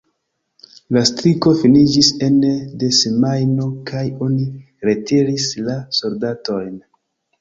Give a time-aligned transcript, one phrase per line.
[0.95, 2.49] La striko finiĝis ene
[2.83, 4.49] de semajno kaj oni
[4.91, 6.75] retiris la soldatojn.